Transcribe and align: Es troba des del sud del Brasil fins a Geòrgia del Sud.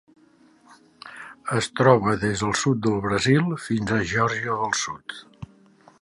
Es 1.57 1.67
troba 1.81 2.15
des 2.25 2.43
del 2.45 2.57
sud 2.63 2.81
del 2.87 2.97
Brasil 3.05 3.53
fins 3.67 3.95
a 3.99 4.03
Geòrgia 4.13 4.57
del 4.63 4.75
Sud. 4.85 5.19